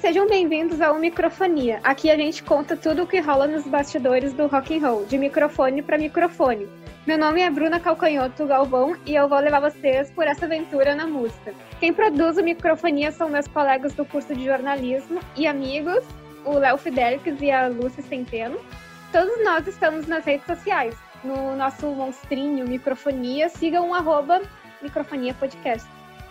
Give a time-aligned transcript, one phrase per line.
[0.00, 1.78] sejam bem-vindos ao Microfonia.
[1.84, 5.18] Aqui a gente conta tudo o que rola nos bastidores do rock and roll, de
[5.18, 6.66] microfone para microfone.
[7.06, 11.06] Meu nome é Bruna Calcanhoto Galvão e eu vou levar vocês por essa aventura na
[11.06, 11.52] música.
[11.78, 16.02] Quem produz o Microfonia são meus colegas do curso de jornalismo e amigos,
[16.46, 18.58] o Léo Fidelix e a Lúcia Centeno.
[19.12, 20.96] Todos nós estamos nas redes sociais.
[21.22, 24.40] No nosso monstrinho Microfonia, sigam o arroba
[24.80, 25.86] Microfonia Podcast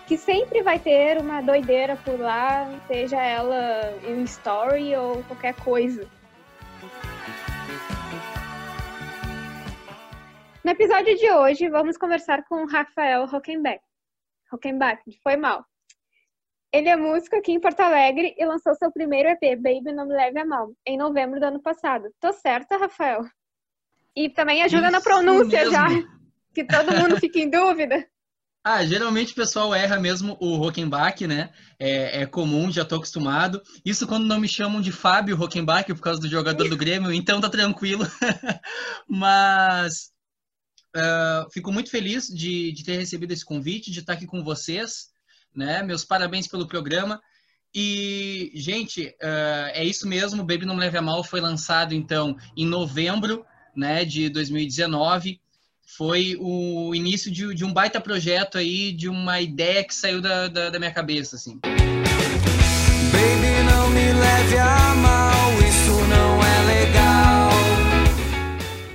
[0.10, 6.10] que sempre vai ter uma doideira por lá, seja ela em story ou qualquer coisa.
[10.64, 13.80] No episódio de hoje, vamos conversar com o Rafael Rockenbach.
[14.52, 15.64] Rockenbach, foi mal.
[16.74, 20.16] Ele é músico aqui em Porto Alegre e lançou seu primeiro EP, Baby Não Me
[20.16, 22.10] Leve a Mal, em novembro do ano passado.
[22.20, 23.22] Tô certa, Rafael?
[24.16, 25.72] E também ajuda Isso na pronúncia mesmo.
[25.72, 25.88] já,
[26.52, 28.10] que todo mundo fica em dúvida.
[28.64, 31.50] Ah, geralmente o pessoal erra mesmo o Rockenbach, né?
[31.80, 33.62] É, é, comum, já tô acostumado.
[33.86, 37.40] Isso quando não me chamam de Fábio Rockenbach por causa do jogador do Grêmio, então
[37.40, 38.06] tá tranquilo.
[39.08, 40.12] Mas
[40.96, 45.08] uh, fico muito feliz de, de ter recebido esse convite, de estar aqui com vocês,
[45.56, 45.82] né?
[45.82, 47.22] Meus parabéns pelo programa.
[47.74, 52.66] E, gente, uh, é isso mesmo, Baby Não Leve a Mal foi lançado, então, em
[52.66, 55.40] novembro né, de 2019
[55.98, 60.48] foi o início de, de, um baita projeto aí, de uma ideia que saiu da,
[60.48, 61.60] da, da minha cabeça, assim.
[63.12, 67.50] Baby, não me leve a mal, isso não é legal.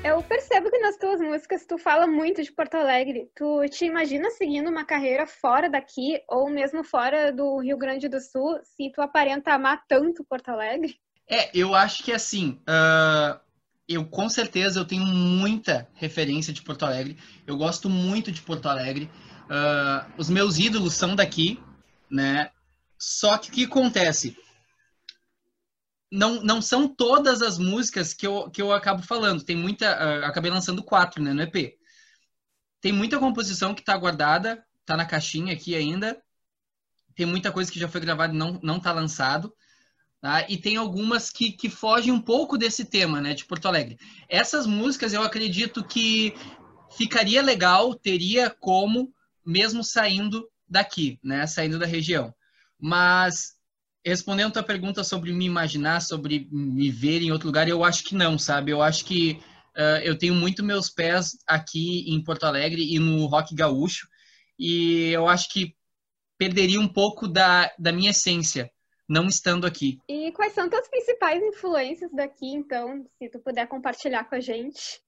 [0.04, 3.28] Eu percebo que nas tuas músicas tu fala muito de Porto Alegre.
[3.34, 8.20] Tu te imagina seguindo uma carreira fora daqui ou mesmo fora do Rio Grande do
[8.20, 10.96] Sul, se tu aparenta amar tanto Porto Alegre?
[11.28, 13.40] É, eu acho que assim, uh,
[13.88, 17.18] eu com certeza eu tenho muita referência de Porto Alegre.
[17.46, 19.10] Eu gosto muito de Porto Alegre.
[19.44, 21.62] Uh, os meus ídolos são daqui,
[22.10, 22.50] né?
[22.98, 24.36] Só que o que acontece?
[26.10, 29.44] Não, não são todas as músicas que eu, que eu acabo falando.
[29.44, 29.92] Tem muita.
[29.92, 31.74] Uh, acabei lançando quatro, né, no EP.
[32.80, 36.22] Tem muita composição que está guardada, está na caixinha aqui ainda.
[37.14, 39.54] Tem muita coisa que já foi gravada e não, não tá lançado.
[40.24, 40.46] Tá?
[40.48, 43.98] E tem algumas que, que fogem um pouco desse tema, né, de Porto Alegre.
[44.26, 46.32] Essas músicas eu acredito que
[46.96, 49.12] ficaria legal, teria como,
[49.44, 52.34] mesmo saindo daqui, né, saindo da região.
[52.80, 53.56] Mas
[54.02, 58.02] respondendo a tua pergunta sobre me imaginar, sobre me ver em outro lugar, eu acho
[58.02, 58.70] que não, sabe?
[58.70, 59.38] Eu acho que
[59.76, 64.08] uh, eu tenho muito meus pés aqui em Porto Alegre e no rock gaúcho,
[64.58, 65.76] e eu acho que
[66.38, 68.70] perderia um pouco da, da minha essência
[69.08, 70.00] não estando aqui.
[70.08, 75.00] E quais são tuas principais influências daqui, então, se tu puder compartilhar com a gente?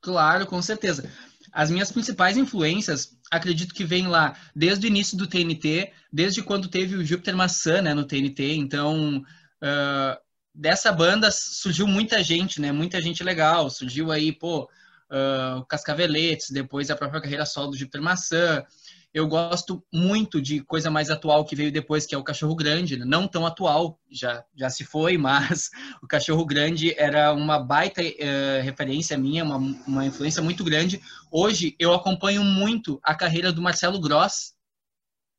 [0.00, 1.10] Claro, com certeza.
[1.52, 6.68] As minhas principais influências, acredito que vêm lá desde o início do TNT, desde quando
[6.68, 8.54] teve o Júpiter Maçã né, no TNT.
[8.54, 10.20] Então, uh,
[10.54, 12.70] dessa banda surgiu muita gente, né?
[12.70, 13.70] Muita gente legal.
[13.70, 18.64] Surgiu aí, pô, uh, Cascaveletes, depois a própria carreira solo do Júpiter Maçã.
[19.12, 22.96] Eu gosto muito de coisa mais atual que veio depois, que é o Cachorro Grande.
[22.96, 23.04] Né?
[23.06, 25.70] Não tão atual, já, já se foi, mas
[26.02, 31.00] o Cachorro Grande era uma baita uh, referência minha, uma, uma influência muito grande.
[31.30, 34.54] Hoje eu acompanho muito a carreira do Marcelo Gross,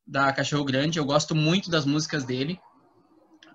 [0.06, 0.97] da Cachorro Grande.
[0.97, 2.59] Eu gosto muito das músicas dele,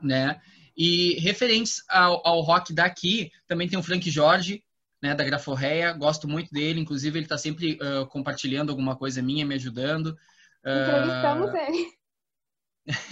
[0.01, 0.41] né?
[0.77, 4.63] E referentes ao, ao rock daqui, também tem o Frank Jorge,
[5.05, 9.45] né, da Graforreia, gosto muito dele, inclusive ele está sempre uh, compartilhando alguma coisa minha,
[9.45, 10.17] me ajudando.
[10.65, 11.57] Entrevistamos uh...
[11.61, 11.93] ele.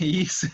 [0.01, 0.47] Isso.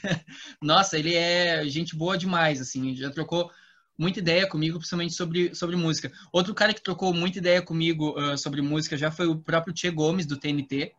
[0.60, 3.52] Nossa, ele é gente boa demais, assim, já trocou
[3.96, 6.10] muita ideia comigo, principalmente sobre, sobre música.
[6.32, 9.90] Outro cara que trocou muita ideia comigo uh, sobre música já foi o próprio Tchê
[9.90, 10.92] Gomes, do TNT,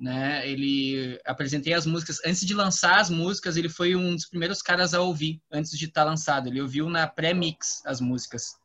[0.00, 0.48] né?
[0.48, 4.94] Ele apresentei as músicas antes de lançar as músicas, ele foi um dos primeiros caras
[4.94, 6.48] a ouvir antes de estar tá lançado.
[6.48, 8.63] Ele ouviu na pré-mix as músicas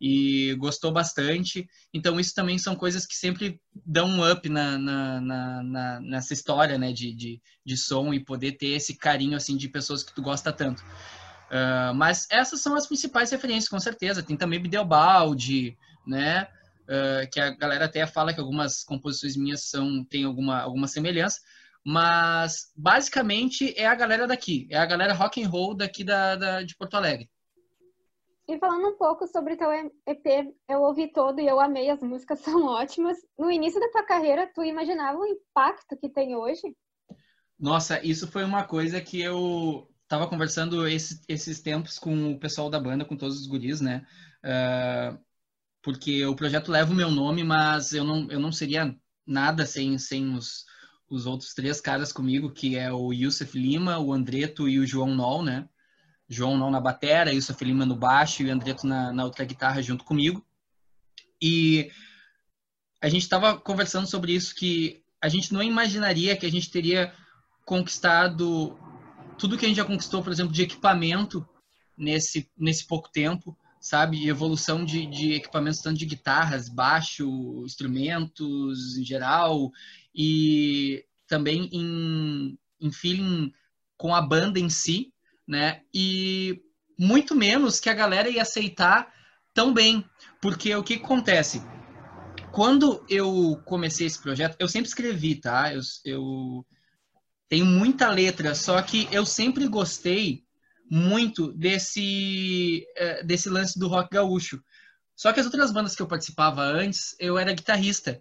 [0.00, 1.68] e gostou bastante.
[1.92, 5.20] Então, isso também são coisas que sempre dão um up na, na,
[5.62, 9.68] na, nessa história né, de, de, de som e poder ter esse carinho assim de
[9.68, 10.82] pessoas que tu gosta tanto.
[11.50, 14.22] Uh, mas essas são as principais referências, com certeza.
[14.22, 15.76] Tem também Bideobaldi,
[16.06, 16.48] né?
[16.84, 21.40] Uh, que a galera até fala que algumas composições minhas são têm alguma, alguma semelhança,
[21.84, 26.62] mas basicamente é a galera daqui, é a galera rock and roll daqui da, da
[26.62, 27.28] de Porto Alegre.
[28.50, 32.40] E falando um pouco sobre teu EP, eu ouvi todo e eu amei, as músicas
[32.42, 33.16] são ótimas.
[33.38, 36.62] No início da tua carreira, tu imaginava o impacto que tem hoje?
[37.56, 42.68] Nossa, isso foi uma coisa que eu tava conversando esse, esses tempos com o pessoal
[42.68, 44.04] da banda, com todos os guris, né?
[44.44, 45.16] Uh,
[45.80, 48.92] porque o projeto leva o meu nome, mas eu não, eu não seria
[49.24, 50.64] nada sem, sem os,
[51.08, 55.14] os outros três caras comigo, que é o Yusuf Lima, o Andreto e o João
[55.14, 55.68] Nol, né?
[56.30, 59.82] João Nol na batera, Yusuf Lima no baixo e o Andreto na, na outra guitarra
[59.82, 60.46] junto comigo.
[61.42, 61.90] E
[63.00, 67.12] a gente estava conversando sobre isso, que a gente não imaginaria que a gente teria
[67.64, 68.78] conquistado
[69.36, 71.48] tudo que a gente já conquistou, por exemplo, de equipamento
[71.96, 74.28] nesse, nesse pouco tempo, sabe?
[74.28, 79.72] Evolução de, de equipamentos, tanto de guitarras, baixo, instrumentos em geral,
[80.14, 83.52] e também em, em feeling
[83.96, 85.12] com a banda em si,
[85.50, 85.82] né?
[85.92, 86.62] E
[86.96, 89.12] muito menos que a galera ia aceitar
[89.52, 90.04] tão bem,
[90.40, 91.60] porque o que acontece?
[92.52, 95.74] Quando eu comecei esse projeto, eu sempre escrevi, tá?
[95.74, 96.66] Eu, eu
[97.48, 100.44] tenho muita letra, só que eu sempre gostei
[100.88, 104.62] muito desse, é, desse lance do rock gaúcho.
[105.16, 108.20] Só que as outras bandas que eu participava antes, eu era guitarrista.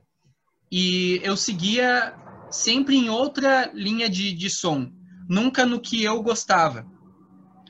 [0.71, 2.15] E eu seguia
[2.51, 4.91] sempre em outra linha de, de som,
[5.27, 6.85] nunca no que eu gostava.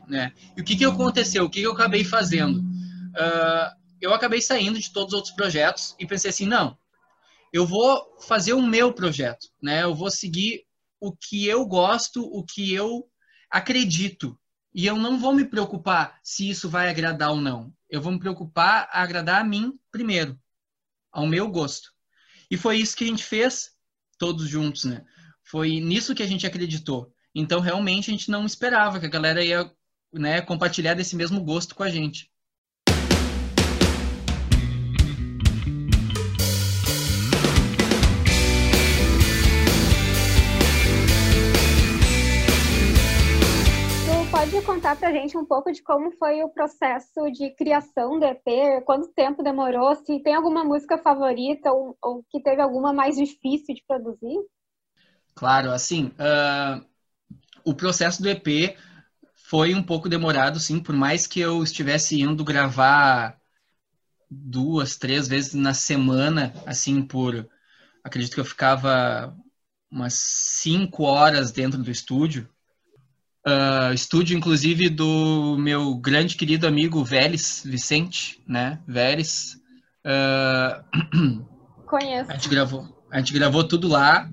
[0.09, 0.33] Né?
[0.57, 1.45] E o que, que aconteceu?
[1.45, 2.59] O que, que eu acabei fazendo?
[2.59, 6.77] Uh, eu acabei saindo de todos os outros projetos e pensei assim, não,
[7.53, 9.83] eu vou fazer o meu projeto, né?
[9.83, 10.65] Eu vou seguir
[10.99, 13.07] o que eu gosto, o que eu
[13.49, 14.37] acredito.
[14.73, 17.73] E eu não vou me preocupar se isso vai agradar ou não.
[17.89, 20.39] Eu vou me preocupar a agradar a mim primeiro,
[21.11, 21.91] ao meu gosto.
[22.49, 23.71] E foi isso que a gente fez
[24.17, 25.03] todos juntos, né?
[25.43, 27.11] Foi nisso que a gente acreditou.
[27.33, 29.71] Então, realmente, a gente não esperava que a galera ia
[30.11, 32.29] né, compartilhar desse mesmo gosto com a gente.
[44.39, 48.83] pode contar pra gente um pouco de como foi o processo de criação do EP?
[48.85, 49.93] Quanto tempo demorou?
[49.95, 54.39] Se tem alguma música favorita ou, ou que teve alguma mais difícil de produzir?
[55.35, 56.83] Claro, assim, uh,
[57.65, 58.77] o processo do EP
[59.49, 63.35] foi um pouco demorado, sim, por mais que eu estivesse indo gravar
[64.29, 67.49] duas, três vezes na semana, assim, por.
[68.03, 69.35] Acredito que eu ficava
[69.89, 72.47] umas cinco horas dentro do estúdio,
[73.47, 78.79] Uh, estúdio, inclusive, do meu grande querido amigo Vélez, Vicente, né?
[78.85, 79.57] Vélez.
[80.05, 81.43] Uh...
[81.87, 82.29] Conheço.
[82.29, 84.29] A gente, gravou, a gente gravou tudo lá.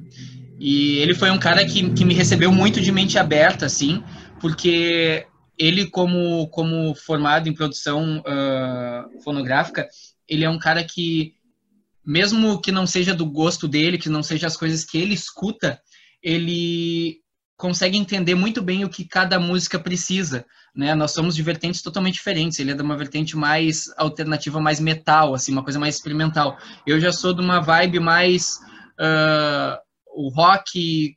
[0.59, 4.03] E ele foi um cara que, que me recebeu muito de mente aberta, assim,
[4.41, 5.27] porque
[5.59, 9.89] ele, como, como formado em produção uh, fonográfica,
[10.29, 11.35] ele é um cara que,
[12.05, 15.81] mesmo que não seja do gosto dele, que não seja as coisas que ele escuta,
[16.23, 17.21] ele
[17.57, 20.45] consegue entender muito bem o que cada música precisa,
[20.75, 20.95] né?
[20.95, 22.59] Nós somos de vertentes totalmente diferentes.
[22.59, 26.59] Ele é de uma vertente mais alternativa, mais metal, assim, uma coisa mais experimental.
[26.87, 28.59] Eu já sou de uma vibe mais
[29.01, 29.79] uh,
[30.15, 31.17] o rock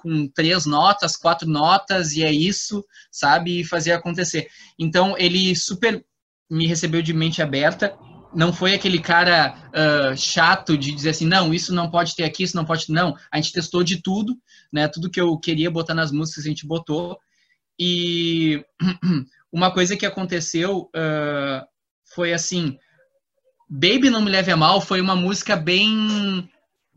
[0.00, 3.60] com três notas, quatro notas e é isso, sabe?
[3.60, 4.48] E fazer acontecer.
[4.78, 6.04] Então ele super
[6.50, 7.94] me recebeu de mente aberta
[8.34, 12.42] não foi aquele cara uh, chato de dizer assim, não, isso não pode ter aqui,
[12.42, 12.90] isso não pode.
[12.90, 14.36] Não, a gente testou de tudo,
[14.72, 14.88] né?
[14.88, 17.18] Tudo que eu queria botar nas músicas a gente botou.
[17.78, 18.62] E
[19.52, 21.66] uma coisa que aconteceu uh,
[22.14, 22.76] foi assim:
[23.68, 26.48] Baby Não Me Leve a Mal foi uma música bem,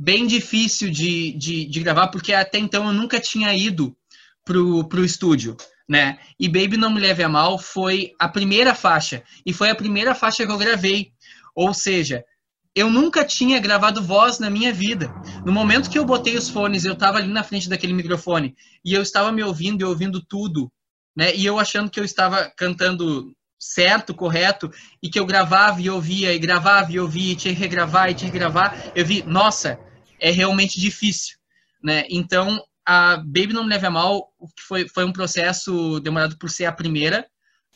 [0.01, 3.95] bem difícil de, de, de gravar, porque até então eu nunca tinha ido
[4.43, 5.55] pro, pro estúdio
[5.91, 6.19] né?
[6.39, 9.23] E Baby Não Me Leve a Mal foi a primeira faixa.
[9.45, 11.11] E foi a primeira faixa que eu gravei.
[11.53, 12.23] Ou seja,
[12.73, 15.13] eu nunca tinha gravado voz na minha vida.
[15.45, 18.55] No momento que eu botei os fones, eu estava ali na frente daquele microfone
[18.85, 20.71] e eu estava me ouvindo e ouvindo tudo,
[21.13, 21.35] né?
[21.35, 24.71] E eu achando que eu estava cantando certo, correto,
[25.03, 28.15] e que eu gravava e ouvia, e gravava e ouvia, e tinha que regravar e
[28.15, 29.77] tinha que gravar, eu vi, nossa,
[30.21, 31.35] é realmente difícil,
[31.83, 32.05] né?
[32.09, 34.31] Então, a Baby Não Me Leve a Mal
[34.67, 37.27] foi, foi um processo demorado por ser a primeira,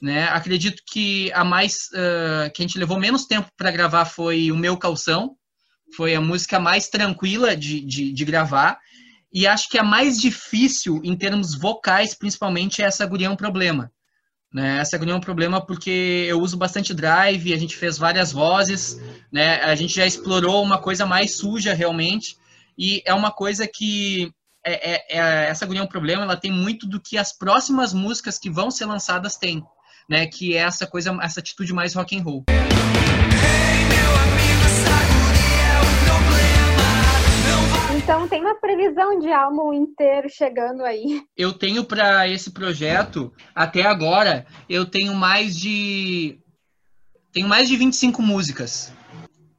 [0.01, 0.25] né?
[0.25, 4.57] Acredito que a mais uh, que a gente levou menos tempo para gravar foi o
[4.57, 5.35] Meu Calção,
[5.95, 8.79] foi a música mais tranquila de, de, de, gravar.
[9.33, 13.35] E acho que a mais difícil em termos vocais, principalmente, é essa Guria é um
[13.35, 13.91] Problema.
[14.55, 14.79] Né?
[14.79, 19.01] Essa Guria é um Problema porque eu uso bastante drive, a gente fez várias vozes,
[19.29, 19.57] né?
[19.57, 22.37] a gente já explorou uma coisa mais suja realmente.
[22.77, 24.31] E é uma coisa que
[24.65, 27.93] é, é, é, essa Guria é um Problema, ela tem muito do que as próximas
[27.93, 29.61] músicas que vão ser lançadas têm
[30.09, 30.27] né?
[30.27, 32.43] Que é essa coisa, essa atitude mais rock and roll.
[32.47, 33.74] Então
[38.55, 41.21] previsão de álbum inteiro chegando aí.
[41.37, 46.39] Eu tenho para esse projeto até agora, eu tenho mais de
[47.31, 48.93] tenho mais de 25 músicas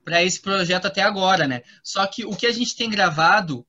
[0.04, 1.62] para esse projeto até agora, né?
[1.82, 3.66] Só que o que a gente tem gravado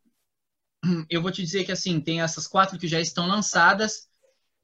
[1.10, 4.08] eu vou te dizer que assim, tem essas quatro que já estão lançadas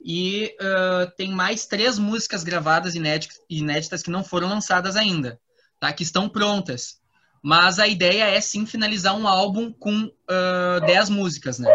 [0.03, 5.39] e uh, tem mais três músicas gravadas inéditas, inéditas que não foram lançadas ainda,
[5.79, 5.93] tá?
[5.93, 7.01] Que estão prontas.
[7.43, 11.69] Mas a ideia é sim finalizar um álbum com uh, dez músicas, né?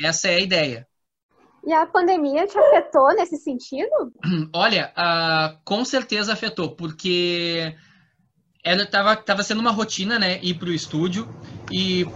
[0.00, 0.88] Essa é a ideia.
[1.64, 4.12] E a pandemia te afetou nesse sentido?
[4.54, 7.76] Olha, uh, com certeza afetou, porque
[8.64, 11.28] ela estava tava sendo uma rotina, né, ir para o estúdio
[11.70, 12.06] e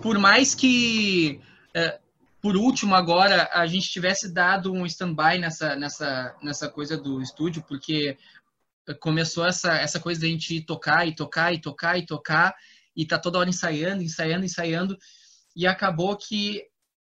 [0.00, 1.40] por mais que
[1.76, 1.98] uh,
[2.40, 7.64] por último agora a gente tivesse dado um stand-by nessa, nessa, nessa coisa do estúdio,
[7.68, 8.16] porque
[8.94, 12.54] começou essa, essa coisa de a gente tocar e tocar e tocar e tocar
[12.96, 14.98] e tá toda hora ensaiando, ensaiando, ensaiando
[15.54, 16.62] e acabou que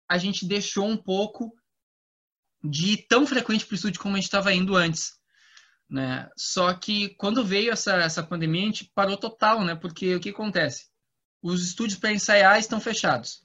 [0.08, 1.52] a gente deixou um pouco
[2.64, 5.12] de ir tão frequente para o estúdio como a gente estava indo antes.
[5.88, 6.28] Né?
[6.36, 9.74] Só que quando veio essa, essa pandemia, a gente parou total, né?
[9.74, 10.86] Porque o que acontece?
[11.42, 13.42] Os estúdios para ensaiar estão fechados.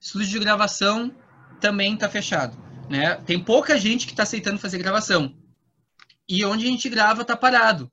[0.00, 1.14] Estúdio de gravação
[1.60, 2.56] também está fechado.
[2.90, 3.16] Né?
[3.22, 5.34] Tem pouca gente que está aceitando fazer gravação.
[6.28, 7.90] E onde a gente grava está parado.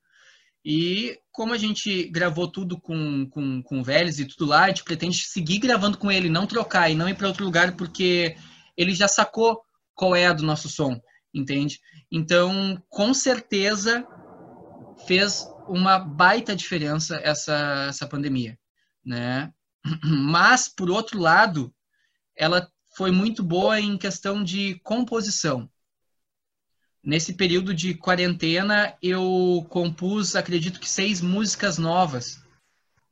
[0.65, 4.67] E como a gente gravou tudo com, com, com o Vélez e tudo lá, a
[4.67, 8.35] gente pretende seguir gravando com ele, não trocar e não ir para outro lugar, porque
[8.77, 9.61] ele já sacou
[9.93, 10.99] qual é a do nosso som,
[11.33, 11.79] entende?
[12.11, 14.07] Então, com certeza,
[15.05, 18.57] fez uma baita diferença essa, essa pandemia,
[19.05, 19.51] né?
[20.03, 21.73] Mas, por outro lado,
[22.37, 25.69] ela foi muito boa em questão de composição.
[27.03, 32.43] Nesse período de quarentena, eu compus, acredito que seis músicas novas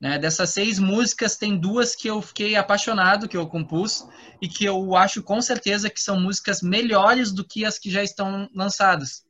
[0.02, 0.18] né?
[0.18, 4.04] Dessas seis músicas, tem duas que eu fiquei apaixonado, que eu compus,
[4.42, 8.02] e que eu acho com certeza que são músicas melhores do que as que já
[8.02, 9.24] estão lançadas.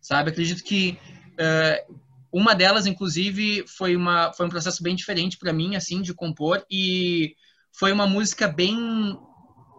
[0.00, 0.30] Sabe?
[0.30, 0.98] Acredito que
[1.34, 1.96] uh,
[2.32, 6.66] uma delas, inclusive, foi, uma, foi um processo bem diferente para mim, assim, de compor,
[6.68, 7.36] e
[7.72, 9.16] foi uma música bem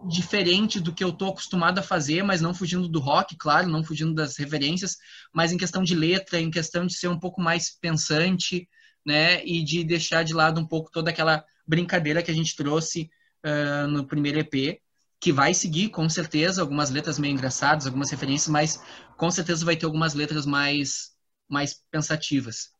[0.06, 3.82] diferente do que eu tô acostumado a fazer, mas não fugindo do rock, claro, não
[3.82, 4.96] fugindo das referências,
[5.32, 8.68] mas em questão de letra, em questão de ser um pouco mais pensante,
[9.04, 9.44] né?
[9.44, 13.10] E de deixar de lado um pouco toda aquela brincadeira que a gente trouxe
[13.44, 14.80] uh, no primeiro EP,
[15.20, 18.82] que vai seguir, com certeza, algumas letras meio engraçadas, algumas referências, mas
[19.16, 21.10] com certeza vai ter algumas letras mais,
[21.48, 22.70] mais pensativas.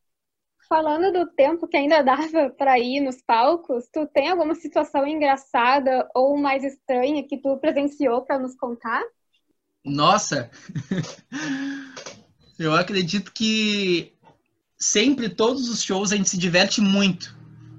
[0.68, 6.08] Falando do tempo que ainda dava para ir nos palcos, tu tem alguma situação engraçada
[6.14, 9.02] ou mais estranha que tu presenciou para nos contar?
[9.84, 10.50] Nossa!
[12.58, 14.12] Eu acredito que
[14.76, 17.36] sempre, todos os shows, a gente se diverte muito,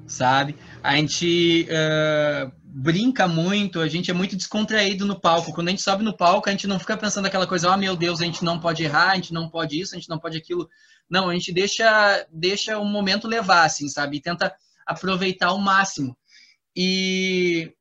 [0.07, 0.55] sabe?
[0.81, 5.51] A gente uh, brinca muito, a gente é muito descontraído no palco.
[5.51, 7.95] Quando a gente sobe no palco, a gente não fica pensando aquela coisa, oh meu
[7.95, 10.37] Deus, a gente não pode errar, a gente não pode isso, a gente não pode
[10.37, 10.69] aquilo.
[11.09, 14.17] Não, a gente deixa, deixa o momento levar, assim, sabe?
[14.17, 14.53] E tenta
[14.85, 16.15] aproveitar ao máximo.
[16.75, 17.73] E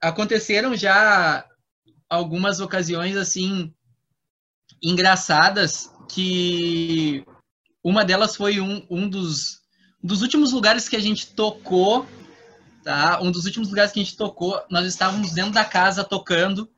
[0.00, 1.46] aconteceram já
[2.08, 3.72] algumas ocasiões, assim,
[4.82, 7.24] engraçadas que
[7.82, 9.62] uma delas foi um, um dos,
[10.02, 12.06] dos últimos lugares que a gente tocou,
[12.86, 13.20] tá?
[13.20, 16.70] Um dos últimos lugares que a gente tocou, nós estávamos dentro da casa tocando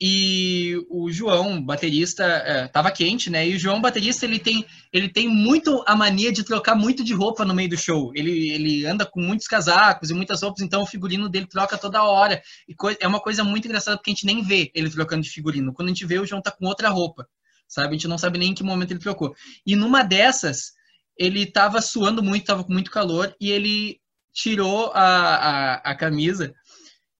[0.00, 3.46] e o João, baterista, estava é, quente, né?
[3.46, 7.12] E o João, baterista, ele tem, ele tem muito a mania de trocar muito de
[7.12, 8.10] roupa no meio do show.
[8.14, 12.02] Ele, ele anda com muitos casacos e muitas roupas, então o figurino dele troca toda
[12.02, 12.40] hora.
[12.66, 15.74] E é uma coisa muito engraçada porque a gente nem vê ele trocando de figurino.
[15.74, 17.28] Quando a gente vê, o João tá com outra roupa
[17.66, 17.88] sabe?
[17.88, 19.34] A gente não sabe nem em que momento ele trocou.
[19.66, 20.72] E numa dessas,
[21.18, 24.00] ele estava suando muito, estava com muito calor, e ele
[24.38, 26.54] tirou a, a, a camisa.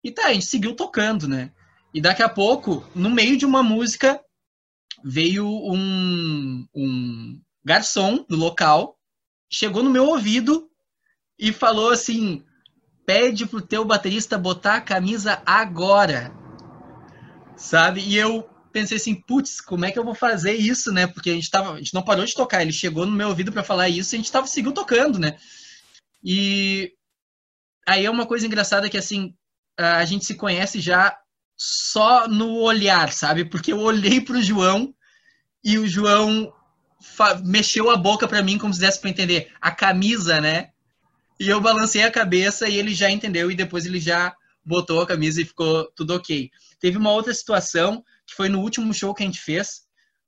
[0.05, 1.51] E tá, a gente seguiu tocando, né?
[1.93, 4.21] E daqui a pouco, no meio de uma música,
[5.03, 8.97] veio um, um garçom do local,
[9.51, 10.71] chegou no meu ouvido
[11.37, 12.45] e falou assim:
[13.05, 16.33] pede pro teu baterista botar a camisa agora.
[17.57, 18.01] Sabe?
[18.01, 21.09] E eu pensei assim, putz, como é que eu vou fazer isso, né?
[21.09, 23.51] Porque a gente, tava, a gente não parou de tocar, ele chegou no meu ouvido
[23.51, 25.37] para falar isso e a gente tava, seguiu tocando, né?
[26.23, 26.93] E
[27.89, 29.35] aí é uma coisa engraçada que, assim,
[29.77, 31.19] a gente se conhece já
[31.57, 33.47] só no olhar, sabe?
[33.47, 34.95] Porque eu olhei pro João
[35.65, 36.53] e o João
[37.45, 40.71] mexeu a boca para mim como se desse para entender a camisa, né?
[41.41, 45.07] E eu balancei a cabeça e ele já entendeu e depois ele já botou a
[45.07, 46.51] camisa e ficou tudo ok.
[46.79, 49.83] Teve uma outra situação que foi no último show que a gente fez,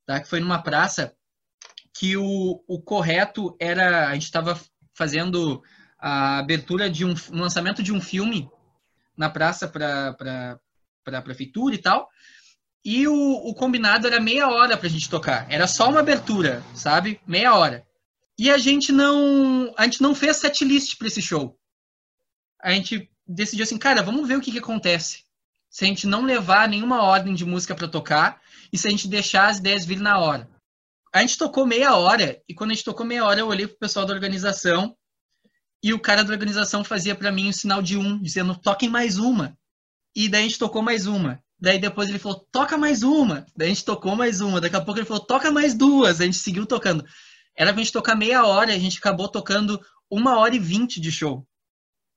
[0.05, 0.19] tá?
[0.19, 1.13] que foi numa praça,
[1.93, 4.07] que o, o correto era.
[4.07, 4.59] A gente estava
[4.95, 5.61] fazendo
[6.01, 8.49] a abertura de um, lançamento de um filme
[9.15, 10.59] na praça para
[11.05, 12.09] a prefeitura e tal.
[12.83, 15.45] E o, o combinado era meia hora para a gente tocar.
[15.51, 17.21] Era só uma abertura, sabe?
[17.27, 17.85] Meia hora.
[18.39, 21.55] E a gente não, a gente não fez setlist para esse show.
[22.59, 25.23] A gente decidiu assim, cara, vamos ver o que, que acontece
[25.69, 28.41] se a gente não levar nenhuma ordem de música para tocar
[28.73, 30.49] e se a gente deixar as ideias vir na hora.
[31.13, 33.77] A gente tocou meia hora e quando a gente tocou meia hora eu olhei pro
[33.77, 34.97] pessoal da organização
[35.83, 39.17] e o cara da organização fazia para mim um sinal de um, dizendo toquem mais
[39.17, 39.57] uma.
[40.15, 41.41] E daí a gente tocou mais uma.
[41.59, 43.45] Daí depois ele falou, toca mais uma.
[43.55, 44.59] Daí a gente tocou mais uma.
[44.59, 46.19] Daqui a pouco ele falou, toca mais duas.
[46.19, 47.05] A gente seguiu tocando.
[47.55, 51.11] Era pra gente tocar meia hora, a gente acabou tocando uma hora e vinte de
[51.11, 51.47] show.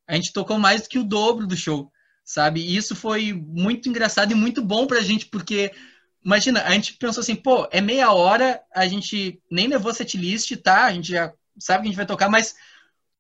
[0.06, 1.90] A gente tocou mais do que o dobro do show,
[2.24, 2.60] sabe?
[2.60, 5.72] E isso foi muito engraçado e muito bom pra gente, porque,
[6.24, 10.84] imagina, a gente pensou assim, pô, é meia hora, a gente nem levou setlist, tá?
[10.84, 12.54] A gente já sabe que a gente vai tocar, mas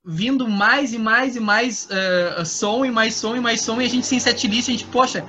[0.04, 3.86] vindo mais e mais e mais uh, som e mais som e mais som, e
[3.86, 5.24] a gente sem setlist, a gente, poxa,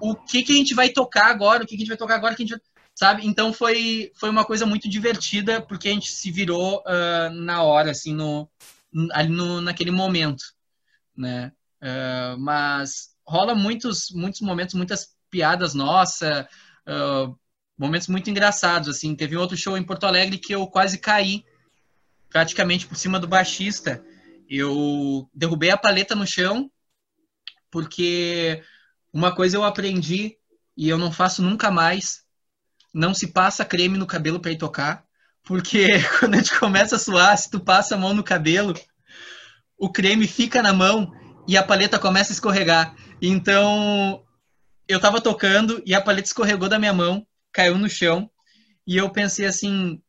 [0.00, 1.64] o que que a gente vai tocar agora?
[1.64, 2.34] O que, que a gente vai tocar agora?
[2.34, 2.60] Que a gente
[2.94, 3.26] sabe?
[3.26, 7.90] Então foi, foi uma coisa muito divertida, porque a gente se virou uh, na hora,
[7.90, 8.48] assim, no,
[9.12, 10.44] ali no, naquele momento,
[11.16, 11.52] né?
[11.82, 16.46] Uh, mas rola muitos, muitos momentos, muitas piadas nossas,
[16.86, 17.36] uh,
[17.76, 19.16] momentos muito engraçados, assim.
[19.16, 21.44] Teve um outro show em Porto Alegre que eu quase caí,
[22.34, 24.04] praticamente por cima do baixista.
[24.50, 26.68] Eu derrubei a paleta no chão,
[27.70, 28.60] porque
[29.12, 30.36] uma coisa eu aprendi
[30.76, 32.24] e eu não faço nunca mais,
[32.92, 35.04] não se passa creme no cabelo para ir tocar,
[35.44, 35.86] porque
[36.18, 38.74] quando a gente começa a suar, se tu passa a mão no cabelo,
[39.78, 41.12] o creme fica na mão
[41.46, 42.96] e a paleta começa a escorregar.
[43.22, 44.24] Então,
[44.88, 48.28] eu tava tocando e a paleta escorregou da minha mão, caiu no chão,
[48.84, 50.02] e eu pensei assim,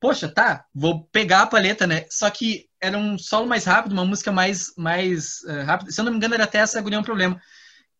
[0.00, 2.06] poxa, tá, vou pegar a paleta, né?
[2.10, 5.92] Só que era um solo mais rápido, uma música mais, mais uh, rápida.
[5.92, 7.40] Se eu não me engano, era até essa guria um problema.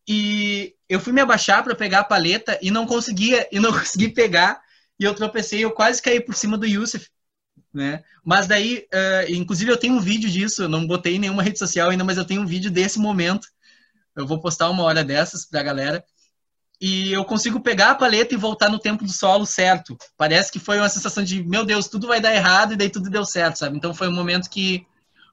[0.07, 4.09] E eu fui me abaixar para pegar a paleta e não conseguia, e não consegui
[4.09, 4.59] pegar.
[4.99, 7.07] E eu tropecei, eu quase caí por cima do Yusuf,
[7.73, 8.03] né?
[8.23, 11.59] Mas daí, uh, inclusive eu tenho um vídeo disso, eu não botei em nenhuma rede
[11.59, 13.47] social ainda, mas eu tenho um vídeo desse momento.
[14.15, 16.03] Eu vou postar uma hora dessas pra galera.
[16.81, 19.95] E eu consigo pegar a paleta e voltar no tempo do solo certo.
[20.17, 23.07] Parece que foi uma sensação de, meu Deus, tudo vai dar errado e daí tudo
[23.07, 23.77] deu certo, sabe?
[23.77, 24.83] Então foi um momento que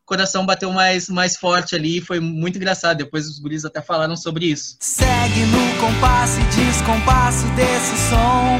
[0.04, 2.98] coração bateu mais, mais forte ali, foi muito engraçado.
[2.98, 4.76] Depois os guris até falaram sobre isso.
[4.80, 8.58] Segue no compasso e descompasso desse som.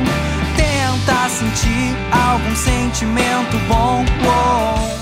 [0.57, 4.05] Tenta sentir algum sentimento bom.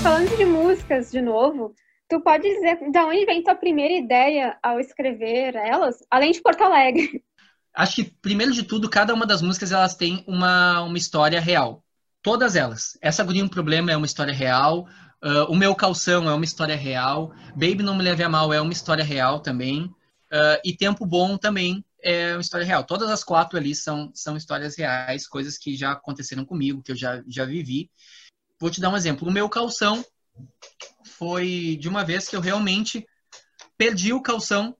[0.01, 1.73] Falando de músicas de novo,
[2.09, 6.63] tu pode dizer de onde vem tua primeira ideia ao escrever elas, além de Porto
[6.63, 7.23] Alegre?
[7.77, 11.85] Acho que, primeiro de tudo, cada uma das músicas elas tem uma, uma história real.
[12.23, 12.97] Todas elas.
[12.99, 14.87] Essa Guria um Problema é uma história real.
[15.23, 17.31] Uh, o meu calção é uma história real.
[17.51, 19.83] Baby Não Me Leve a Mal é uma história real também.
[19.83, 22.83] Uh, e Tempo Bom também é uma história real.
[22.83, 26.95] Todas as quatro ali são, são histórias reais, coisas que já aconteceram comigo, que eu
[26.95, 27.91] já, já vivi.
[28.59, 29.27] Vou te dar um exemplo.
[29.27, 30.03] O meu calção
[31.03, 33.05] foi de uma vez que eu realmente
[33.77, 34.75] perdi o calção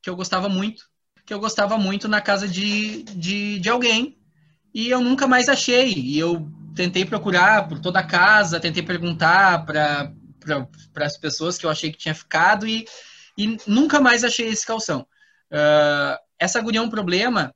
[0.00, 0.84] que eu gostava muito,
[1.28, 4.16] que eu gostava muito na casa de, de, de alguém,
[4.72, 5.92] e eu nunca mais achei.
[5.92, 10.10] E eu tentei procurar por toda a casa, tentei perguntar para
[10.96, 12.86] as pessoas que eu achei que tinha ficado e,
[13.36, 15.06] e nunca mais achei esse calção.
[15.52, 17.54] Uh, essa guria é um problema.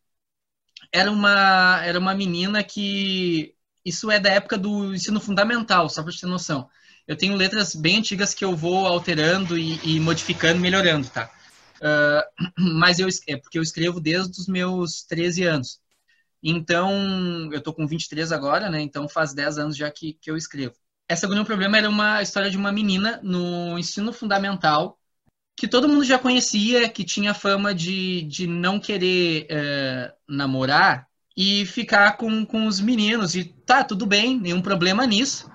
[0.93, 3.55] Era uma, era uma menina que.
[3.83, 6.69] Isso é da época do ensino fundamental, só para ter noção.
[7.09, 11.31] Eu tenho letras bem antigas que eu vou alterando e, e modificando, melhorando, tá?
[11.83, 12.23] Uh,
[12.79, 15.81] mas eu, é porque eu escrevo desde os meus 13 anos.
[16.43, 18.81] Então, eu tô com 23 agora, né?
[18.81, 20.75] Então faz 10 anos já que, que eu escrevo.
[21.09, 24.99] Essa Agonia Problema era uma história de uma menina no ensino fundamental
[25.55, 31.67] que todo mundo já conhecia, que tinha fama de, de não querer é, namorar e
[31.67, 33.35] ficar com, com os meninos.
[33.35, 35.51] E tá, tudo bem, nenhum problema nisso.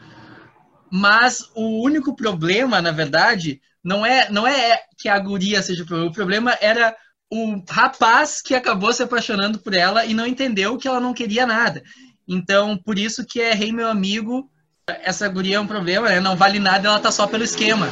[0.92, 5.86] Mas o único problema, na verdade, não é, não é que a guria seja o
[5.86, 6.12] problema.
[6.12, 6.94] O problema era
[7.32, 11.46] o rapaz que acabou se apaixonando por ela e não entendeu que ela não queria
[11.46, 11.82] nada.
[12.28, 14.52] Então, por isso que é Rei Meu Amigo,
[14.90, 16.20] essa guria é um problema, né?
[16.20, 17.88] Não vale nada, ela tá só pelo esquema.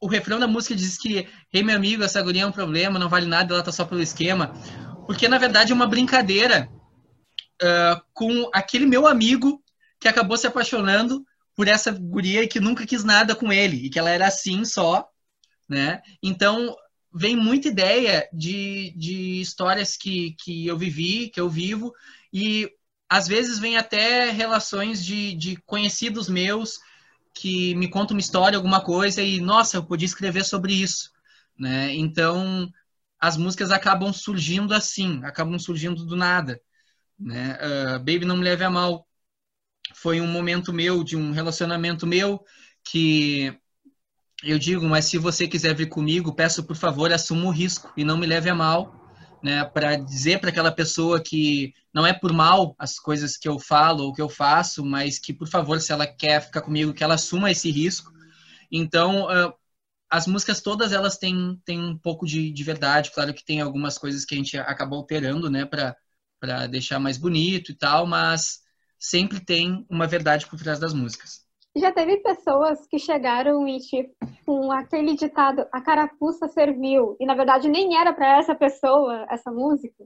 [0.00, 3.10] O refrão da música diz que Rei Meu Amigo, essa guria é um problema, não
[3.10, 4.54] vale nada, ela tá só pelo esquema.
[5.06, 6.66] Porque, na verdade, é uma brincadeira
[7.62, 9.62] uh, com aquele meu amigo
[10.00, 11.22] que acabou se apaixonando
[11.56, 15.08] por essa guria que nunca quis nada com ele, e que ela era assim só,
[15.68, 16.02] né?
[16.22, 16.74] Então,
[17.12, 21.92] vem muita ideia de, de histórias que, que eu vivi, que eu vivo,
[22.32, 22.68] e
[23.08, 26.80] às vezes vem até relações de, de conhecidos meus
[27.32, 31.10] que me contam uma história, alguma coisa, e nossa, eu podia escrever sobre isso.
[31.58, 31.94] Né?
[31.94, 32.68] Então,
[33.20, 36.60] as músicas acabam surgindo assim, acabam surgindo do nada.
[37.18, 37.56] Né?
[37.56, 39.06] Uh, Baby Não Me Leve a Mal
[39.94, 42.44] foi um momento meu, de um relacionamento meu,
[42.84, 43.56] que
[44.42, 48.04] eu digo, mas se você quiser vir comigo, peço por favor, assuma o risco e
[48.04, 49.00] não me leve a mal,
[49.42, 53.58] né, para dizer para aquela pessoa que não é por mal as coisas que eu
[53.58, 57.04] falo ou que eu faço, mas que, por favor, se ela quer ficar comigo, que
[57.04, 58.12] ela assuma esse risco.
[58.72, 59.28] Então,
[60.10, 63.10] as músicas todas elas têm, têm um pouco de, de verdade.
[63.12, 67.70] Claro que tem algumas coisas que a gente acaba alterando, né, para deixar mais bonito
[67.70, 68.63] e tal, mas
[69.04, 71.44] sempre tem uma verdade por trás das músicas.
[71.76, 74.14] Já teve pessoas que chegaram e tipo,
[74.46, 79.50] com aquele ditado, a carapuça serviu, e na verdade nem era para essa pessoa essa
[79.50, 80.04] música?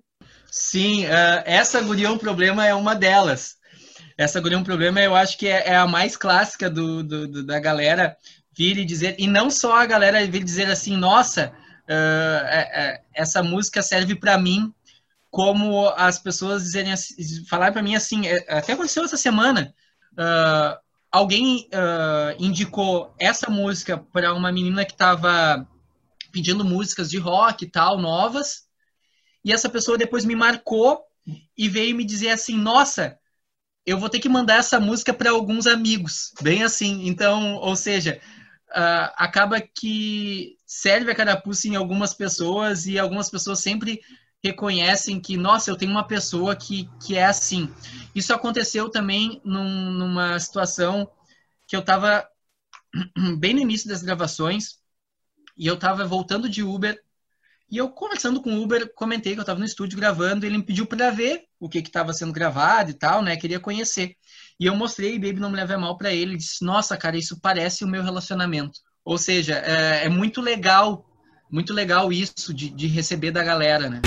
[0.51, 3.57] Sim, uh, essa guria um problema é uma delas.
[4.17, 7.47] Essa guria um problema eu acho que é, é a mais clássica do, do, do,
[7.47, 8.17] da galera
[8.57, 11.53] vir e dizer, e não só a galera vir dizer assim, nossa,
[11.89, 14.73] uh, é, essa música serve para mim,
[15.31, 16.95] como as pessoas dizerem,
[17.49, 19.75] falar para mim assim, até aconteceu essa semana,
[20.13, 20.79] uh,
[21.11, 25.67] alguém uh, indicou essa música para uma menina que estava
[26.33, 28.69] pedindo músicas de rock e tal, novas,
[29.45, 31.03] e essa pessoa depois me marcou
[31.57, 33.19] e veio me dizer assim: Nossa,
[33.87, 36.33] eu vou ter que mandar essa música para alguns amigos.
[36.43, 37.07] Bem assim.
[37.07, 38.21] Então, ou seja,
[38.71, 44.01] uh, acaba que serve a carapuça em algumas pessoas e algumas pessoas sempre
[44.45, 47.73] reconhecem que, nossa, eu tenho uma pessoa que, que é assim.
[48.15, 51.11] Isso aconteceu também num, numa situação
[51.67, 52.27] que eu estava
[53.39, 54.79] bem no início das gravações
[55.57, 57.03] e eu estava voltando de Uber
[57.71, 60.57] e eu conversando com o Uber, comentei que eu estava no estúdio gravando, e ele
[60.57, 63.37] me pediu para ver o que estava sendo gravado e tal, né?
[63.37, 64.15] Queria conhecer.
[64.59, 67.39] E eu mostrei Baby Não Me Leve Mal para ele, ele disse: "Nossa, cara, isso
[67.41, 68.81] parece o meu relacionamento".
[69.05, 71.05] Ou seja, é, é muito legal,
[71.51, 74.01] muito legal isso de, de receber da galera, né?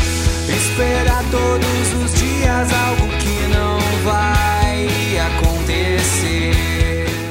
[0.61, 4.85] Esperar todos os dias algo que não vai
[5.17, 6.55] acontecer.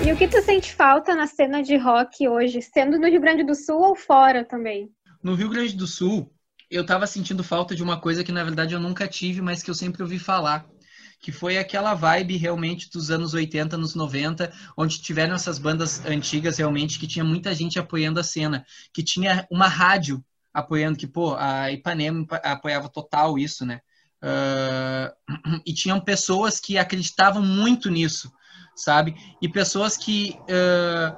[0.05, 3.45] E o que tu sente falta na cena de rock hoje, sendo no Rio Grande
[3.45, 4.91] do Sul ou fora também?
[5.23, 6.29] No Rio Grande do Sul,
[6.69, 9.71] eu tava sentindo falta de uma coisa que na verdade eu nunca tive, mas que
[9.71, 10.67] eu sempre ouvi falar,
[11.21, 16.59] que foi aquela vibe realmente dos anos 80, anos 90, onde tiveram essas bandas antigas
[16.59, 20.21] realmente que tinha muita gente apoiando a cena, que tinha uma rádio
[20.53, 23.81] apoiando, que, pô, a Ipanema apoiava total isso, né?
[24.23, 28.31] Uh, e tinham pessoas que acreditavam muito nisso,
[28.77, 29.15] sabe?
[29.41, 31.17] E pessoas que uh,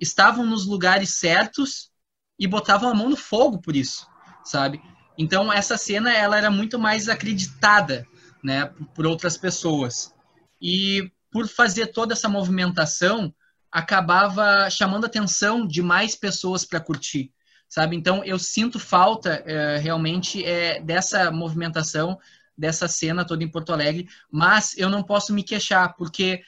[0.00, 1.90] estavam nos lugares certos
[2.38, 4.06] e botavam a mão no fogo por isso,
[4.44, 4.80] sabe?
[5.16, 8.06] Então essa cena ela era muito mais acreditada,
[8.42, 10.12] né, por outras pessoas.
[10.60, 13.34] E por fazer toda essa movimentação,
[13.70, 17.32] acabava chamando a atenção de mais pessoas para curtir
[17.68, 17.96] sabe?
[17.96, 22.18] Então eu sinto falta é, realmente é, dessa movimentação,
[22.56, 26.42] dessa cena toda em Porto Alegre, mas eu não posso me queixar, porque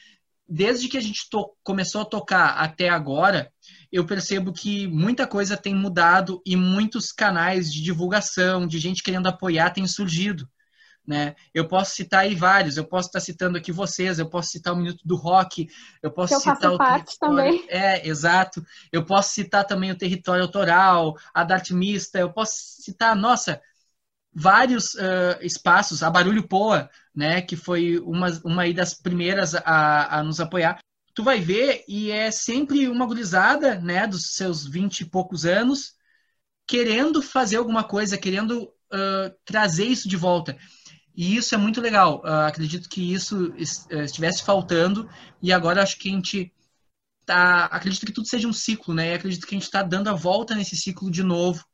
[0.47, 1.27] desde que a gente
[1.63, 3.51] começou a tocar até agora,
[3.91, 9.27] eu percebo que muita coisa tem mudado e muitos canais de divulgação, de gente querendo
[9.27, 10.47] apoiar, têm surgido.
[11.07, 11.35] Né?
[11.53, 14.75] Eu posso citar aí vários, eu posso estar citando aqui vocês, eu posso citar o
[14.75, 15.69] Minuto do Rock,
[16.03, 17.65] eu posso eu citar o parte também.
[17.69, 18.61] É, exato.
[18.91, 23.61] Eu posso citar também o Território Autoral, a Dart Mista, eu posso citar, nossa,
[24.33, 30.23] vários uh, espaços, a Barulho Poa, né, que foi uma, uma das primeiras a, a
[30.23, 30.77] nos apoiar.
[31.15, 35.93] Tu vai ver, e é sempre uma gurizada, né, dos seus vinte e poucos anos,
[36.67, 40.57] querendo fazer alguma coisa, querendo uh, trazer isso de volta.
[41.17, 42.21] E isso é muito legal.
[42.23, 45.09] Uh, acredito que isso eh, estivesse faltando
[45.41, 46.53] e agora acho que a gente
[47.25, 49.09] tá, acredito que tudo seja um ciclo, né?
[49.09, 51.65] E acredito que a gente está dando a volta nesse ciclo de novo,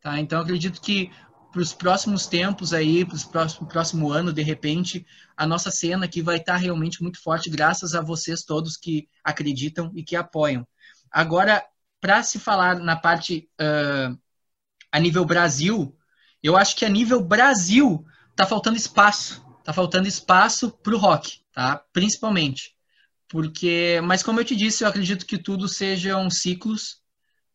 [0.00, 0.18] tá?
[0.18, 1.12] Então acredito que
[1.52, 6.06] para os próximos tempos aí, para o próximo, próximo ano, de repente, a nossa cena
[6.06, 10.16] aqui vai estar tá realmente muito forte, graças a vocês todos que acreditam e que
[10.16, 10.66] apoiam.
[11.08, 11.64] Agora,
[12.00, 14.18] para se falar na parte uh,
[14.90, 15.96] a nível Brasil,
[16.42, 18.04] eu acho que a nível Brasil
[18.36, 19.44] tá faltando espaço.
[19.64, 21.82] Tá faltando espaço para o rock, tá?
[21.92, 22.74] Principalmente.
[23.28, 27.00] Porque, mas como eu te disse, eu acredito que tudo sejam ciclos,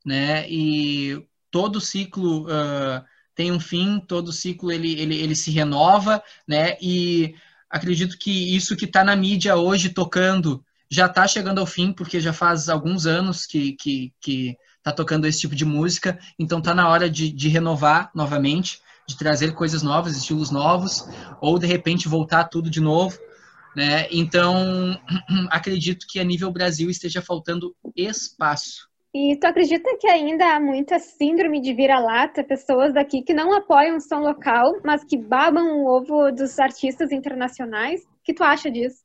[0.05, 0.49] né?
[0.49, 3.03] E todo ciclo uh,
[3.35, 6.77] tem um fim, todo ciclo ele, ele, ele se renova, né?
[6.81, 7.35] E
[7.69, 12.19] acredito que isso que está na mídia hoje tocando já está chegando ao fim, porque
[12.19, 16.73] já faz alguns anos que, que, que tá tocando esse tipo de música, então tá
[16.73, 21.07] na hora de, de renovar novamente de trazer coisas novas, estilos novos,
[21.41, 23.17] ou de repente voltar tudo de novo.
[23.75, 24.07] Né?
[24.11, 24.99] Então,
[25.49, 28.87] acredito que a nível Brasil esteja faltando espaço.
[29.13, 33.97] E tu acredita que ainda há muita síndrome de vira-lata, pessoas daqui que não apoiam
[33.97, 38.01] o som local, mas que babam o ovo dos artistas internacionais?
[38.01, 38.97] O que tu acha disso?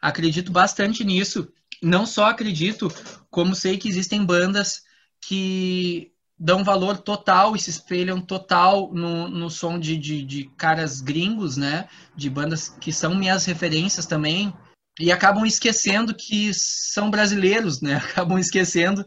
[0.00, 1.52] Acredito bastante nisso.
[1.82, 2.88] Não só acredito,
[3.30, 4.82] como sei que existem bandas
[5.20, 11.00] que dão valor total e se espelham total no, no som de, de, de caras
[11.00, 11.88] gringos, né?
[12.14, 14.54] De bandas que são minhas referências também,
[15.00, 17.96] e acabam esquecendo que são brasileiros, né?
[18.10, 19.04] Acabam esquecendo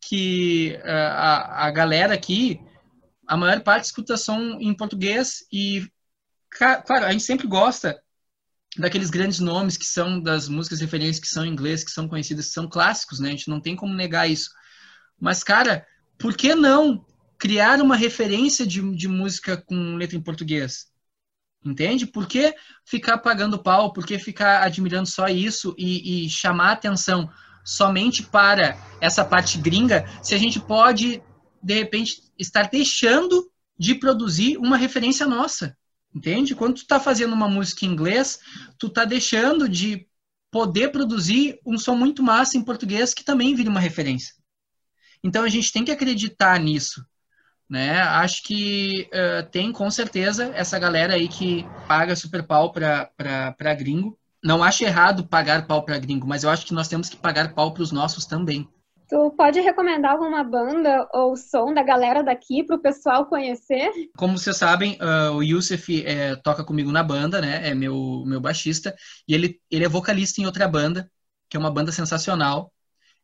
[0.00, 2.60] que uh, a, a galera aqui,
[3.26, 5.88] a maior parte escuta som em português e,
[6.50, 8.00] claro, a gente sempre gosta
[8.76, 12.46] daqueles grandes nomes que são das músicas referências que são em inglês, que são conhecidas,
[12.46, 13.28] que são clássicos, né?
[13.28, 14.50] A gente não tem como negar isso.
[15.20, 15.86] Mas, cara,
[16.22, 17.04] por que não
[17.36, 20.86] criar uma referência de, de música com letra em português?
[21.64, 22.06] Entende?
[22.06, 22.54] Por que
[22.84, 23.92] ficar pagando pau?
[23.92, 27.28] Por que ficar admirando só isso e, e chamar atenção
[27.64, 31.20] somente para essa parte gringa, se a gente pode,
[31.60, 35.76] de repente, estar deixando de produzir uma referência nossa?
[36.14, 36.54] Entende?
[36.54, 38.38] Quando tu tá fazendo uma música em inglês,
[38.78, 40.06] tu tá deixando de
[40.52, 44.34] poder produzir um som muito massa em português que também vira uma referência.
[45.22, 47.04] Então a gente tem que acreditar nisso.
[47.68, 48.00] Né?
[48.00, 54.18] Acho que uh, tem com certeza essa galera aí que paga super pau para gringo.
[54.44, 57.54] Não acho errado pagar pau para gringo, mas eu acho que nós temos que pagar
[57.54, 58.68] pau para os nossos também.
[59.08, 63.90] Tu pode recomendar alguma banda ou som da galera daqui para o pessoal conhecer?
[64.16, 67.68] Como vocês sabem, uh, o Yusuf é, toca comigo na banda, né?
[67.68, 68.94] É meu, meu baixista.
[69.28, 71.10] E ele, ele é vocalista em outra banda,
[71.48, 72.72] que é uma banda sensacional.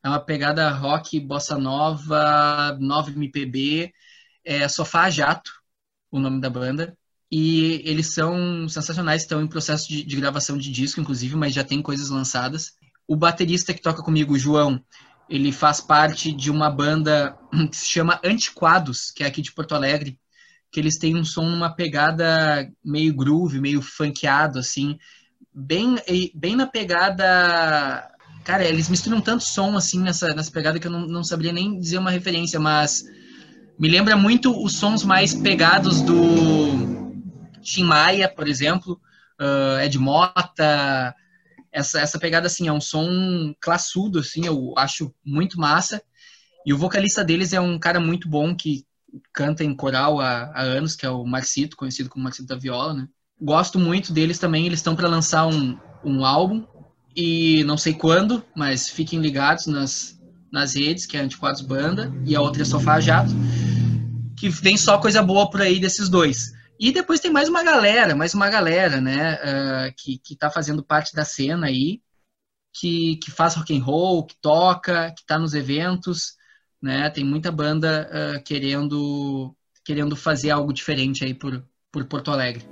[0.03, 3.93] É uma pegada rock, bossa nova, 9 MPB,
[4.45, 5.51] é Sofá Jato,
[6.11, 6.97] o nome da banda.
[7.31, 11.63] E eles são sensacionais, estão em processo de, de gravação de disco, inclusive, mas já
[11.63, 12.73] tem coisas lançadas.
[13.07, 14.83] O baterista que toca comigo, o João,
[15.29, 17.37] ele faz parte de uma banda
[17.71, 20.19] que se chama Antiquados, que é aqui de Porto Alegre,
[20.71, 24.99] que eles têm um som numa pegada meio groove, meio funkeado, assim,
[25.53, 25.97] bem,
[26.35, 28.11] bem na pegada
[28.49, 31.79] Cara, eles misturam tanto som assim nessa, nessa pegada que eu não, não saberia nem
[31.79, 33.05] dizer uma referência, mas
[33.79, 37.13] me lembra muito os sons mais pegados do
[37.61, 38.99] Tim Maia, por exemplo,
[39.39, 41.15] uh, Ed Mota,
[41.71, 46.03] essa, essa pegada assim, é um som classudo, assim, eu acho muito massa.
[46.65, 48.87] E o vocalista deles é um cara muito bom que
[49.31, 52.95] canta em coral há, há anos, que é o Marcito, conhecido como Marcito da Viola,
[52.95, 53.07] né?
[53.39, 56.65] Gosto muito deles também, eles estão para lançar um, um álbum
[57.21, 60.17] e não sei quando, mas fiquem ligados nas,
[60.53, 63.33] nas redes, que é Antiquados Banda e a outra é Sofá Jato,
[64.39, 66.53] que vem só coisa boa por aí desses dois.
[66.79, 70.81] E depois tem mais uma galera, mais uma galera, né, uh, que, que tá fazendo
[70.81, 72.01] parte da cena aí,
[72.73, 76.35] que, que faz rock and roll, que toca, que tá nos eventos,
[76.81, 82.65] né, tem muita banda uh, querendo, querendo fazer algo diferente aí por, por Porto Alegre.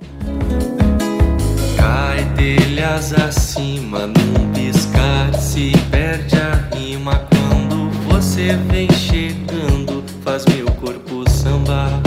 [1.87, 10.65] Cai telhas acima num piscar, se perde a rima quando você vem chegando, faz meu
[10.81, 12.01] corpo sambar.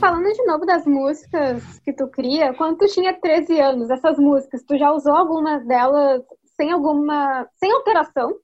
[0.00, 4.62] Falando de novo das músicas que tu cria, quando tu tinha 13 anos, essas músicas,
[4.66, 6.22] tu já usou alguma delas
[6.56, 7.46] sem alguma.
[7.58, 8.34] sem alteração?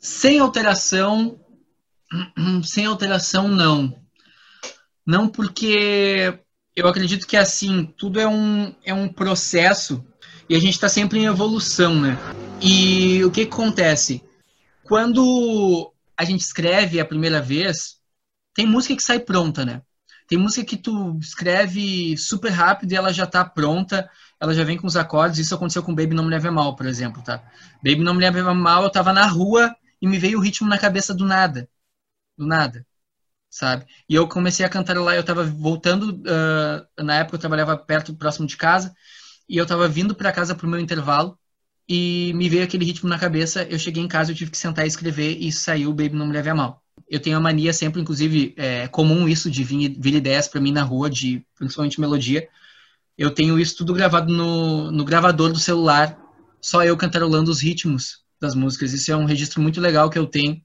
[0.00, 1.38] Sem alteração.
[2.64, 3.94] Sem alteração, não.
[5.06, 6.40] Não porque
[6.78, 10.04] eu acredito que assim, tudo é um, é um processo
[10.48, 12.16] e a gente está sempre em evolução, né?
[12.60, 14.22] E o que, que acontece?
[14.84, 17.98] Quando a gente escreve a primeira vez,
[18.54, 19.82] tem música que sai pronta, né?
[20.28, 24.08] Tem música que tu escreve super rápido e ela já tá pronta,
[24.40, 25.40] ela já vem com os acordes.
[25.40, 27.42] Isso aconteceu com Baby Não Me Leve Mal, por exemplo, tá?
[27.82, 30.78] Baby Não Me Leve Mal, eu tava na rua e me veio o ritmo na
[30.78, 31.68] cabeça do nada.
[32.36, 32.86] Do nada
[33.50, 33.86] sabe?
[34.08, 38.14] E eu comecei a cantar lá, eu tava voltando, uh, na época eu trabalhava perto,
[38.14, 38.94] próximo de casa,
[39.48, 41.38] e eu tava vindo para casa pro meu intervalo,
[41.88, 44.84] e me veio aquele ritmo na cabeça, eu cheguei em casa, eu tive que sentar
[44.84, 46.82] e escrever, e saiu Baby Não Me Leve a Mal.
[47.08, 50.72] Eu tenho a mania sempre, inclusive, é comum isso de vir, vir ideias para mim
[50.72, 52.46] na rua, de principalmente melodia.
[53.16, 56.18] Eu tenho isso tudo gravado no, no gravador do celular,
[56.60, 58.92] só eu cantarolando os ritmos das músicas.
[58.92, 60.60] Isso é um registro muito legal que eu tenho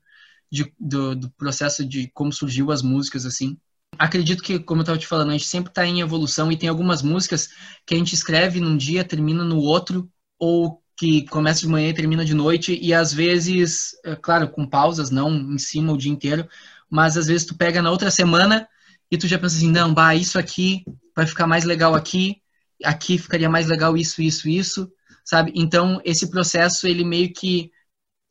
[0.53, 3.57] de, do, do, processo de como surgiu as músicas, assim.
[3.97, 6.69] Acredito que, como eu estava te falando, a gente sempre está em evolução e tem
[6.69, 7.49] algumas músicas
[7.87, 11.93] que a gente escreve num dia, termina no outro, ou que começa de manhã e
[11.93, 16.11] termina de noite, e às vezes, é, claro, com pausas, não em cima o dia
[16.11, 16.47] inteiro,
[16.87, 18.67] mas às vezes tu pega na outra semana
[19.09, 20.83] e tu já pensa assim, não, bah, isso aqui
[21.15, 22.37] vai ficar mais legal aqui,
[22.83, 24.91] aqui ficaria mais legal isso, isso, isso,
[25.25, 25.51] sabe?
[25.55, 27.71] Então, esse processo, ele meio que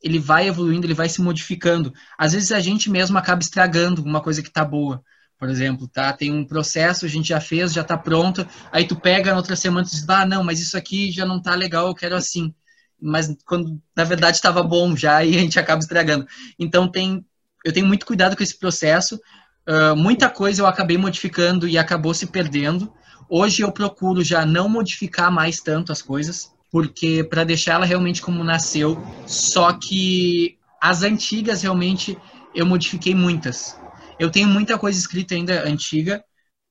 [0.02, 1.92] ele vai evoluindo, ele vai se modificando.
[2.18, 5.02] Às vezes a gente mesmo acaba estragando uma coisa que está boa.
[5.38, 6.12] Por exemplo, tá?
[6.12, 9.56] Tem um processo, a gente já fez, já está pronto, aí tu pega na outra
[9.56, 12.54] semana e diz, ah, não, mas isso aqui já não está legal, eu quero assim.
[13.00, 16.26] Mas quando na verdade estava bom já e a gente acaba estragando.
[16.58, 17.24] Então tem
[17.64, 19.20] eu tenho muito cuidado com esse processo.
[19.68, 22.92] Uh, muita coisa eu acabei modificando e acabou se perdendo.
[23.28, 28.22] Hoje eu procuro já não modificar mais tanto as coisas, porque para deixar ela realmente
[28.22, 28.96] como nasceu.
[29.26, 32.18] Só que as antigas realmente
[32.54, 33.78] eu modifiquei muitas.
[34.18, 36.24] Eu tenho muita coisa escrita ainda antiga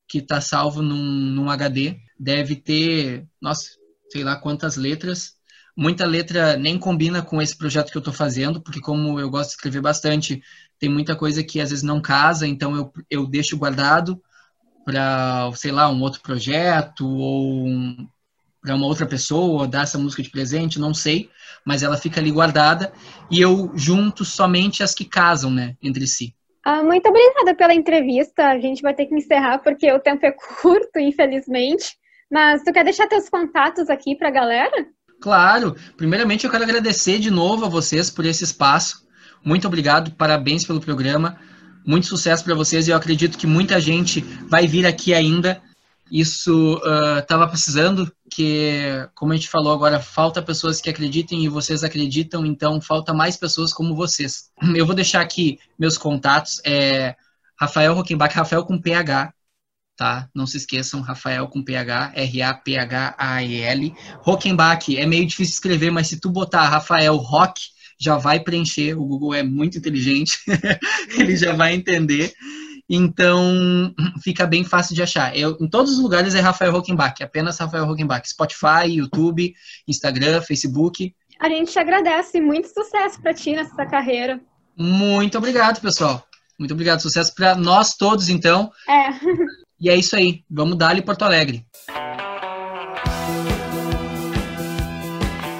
[0.09, 1.99] que está salvo num, num HD.
[2.19, 3.69] Deve ter, nossa,
[4.11, 5.35] sei lá quantas letras.
[5.77, 9.51] Muita letra nem combina com esse projeto que eu estou fazendo, porque como eu gosto
[9.51, 10.41] de escrever bastante,
[10.79, 14.21] tem muita coisa que às vezes não casa, então eu, eu deixo guardado
[14.83, 17.67] para, sei lá, um outro projeto ou
[18.61, 21.29] para uma outra pessoa, dar essa música de presente, não sei,
[21.65, 22.93] mas ela fica ali guardada
[23.29, 26.35] e eu junto somente as que casam, né, entre si.
[26.63, 28.49] Ah, muito obrigada pela entrevista.
[28.49, 31.95] A gente vai ter que encerrar porque o tempo é curto, infelizmente.
[32.31, 34.85] Mas tu quer deixar teus contatos aqui para a galera?
[35.19, 35.75] Claro.
[35.97, 39.05] Primeiramente, eu quero agradecer de novo a vocês por esse espaço.
[39.43, 41.39] Muito obrigado, parabéns pelo programa.
[41.85, 45.61] Muito sucesso para vocês e eu acredito que muita gente vai vir aqui ainda.
[46.11, 46.77] Isso
[47.19, 51.85] estava uh, precisando, que, como a gente falou agora, falta pessoas que acreditem e vocês
[51.85, 54.51] acreditam, então falta mais pessoas como vocês.
[54.75, 56.59] Eu vou deixar aqui meus contatos.
[56.65, 57.15] É
[57.57, 59.33] Rafael Rockenbach, Rafael com PH,
[59.95, 60.27] tá?
[60.35, 63.95] Não se esqueçam, Rafael com PH, R-A-P-H-A-E-L.
[64.19, 67.61] Rockenbach é meio difícil escrever, mas se tu botar Rafael Rock,
[67.97, 68.95] já vai preencher.
[68.95, 70.39] O Google é muito inteligente,
[71.17, 72.33] ele já vai entender.
[72.93, 75.35] Então, fica bem fácil de achar.
[75.35, 78.27] Eu, em todos os lugares é Rafael Rockenbach, apenas Rafael Rockenbach.
[78.27, 79.55] Spotify, YouTube,
[79.87, 81.15] Instagram, Facebook.
[81.39, 82.41] A gente te agradece.
[82.41, 84.41] Muito sucesso para ti nessa carreira.
[84.77, 86.21] Muito obrigado, pessoal.
[86.59, 86.99] Muito obrigado.
[86.99, 88.69] Sucesso para nós todos, então.
[88.87, 89.09] É.
[89.79, 90.43] E é isso aí.
[90.49, 91.65] Vamos dar ali Porto Alegre.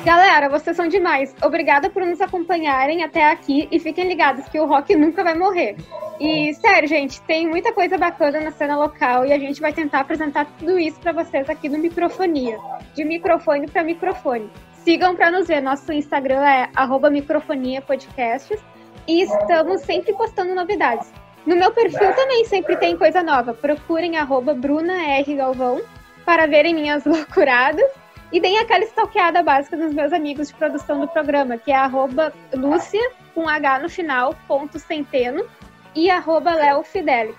[0.04, 1.36] Galera, vocês são demais.
[1.44, 5.76] Obrigada por nos acompanharem até aqui e fiquem ligados que o rock nunca vai morrer.
[6.20, 10.00] E sério, gente, tem muita coisa bacana na cena local e a gente vai tentar
[10.00, 12.58] apresentar tudo isso para vocês aqui no Microfonia,
[12.96, 14.50] de microfone para microfone.
[14.84, 15.62] Sigam para nos ver.
[15.62, 16.70] Nosso Instagram é
[17.12, 18.60] @microfoniapodcasts
[19.08, 21.14] e estamos sempre postando novidades.
[21.46, 23.54] No meu perfil também sempre tem coisa nova.
[23.54, 25.36] Procurem arroba Bruna R.
[25.36, 25.82] Galvão
[26.26, 28.01] para verem minhas loucuradas.
[28.32, 32.34] E deem aquela stalkeada básica dos meus amigos de produção do programa, que é arroba
[32.54, 35.46] Lúcia, com H no final, ponto centeno,
[35.94, 37.36] e arroba Leo Fidelix.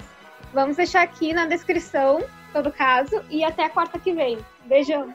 [0.52, 4.38] Vamos deixar aqui na descrição todo caso e até quarta que vem.
[4.66, 5.14] Beijão!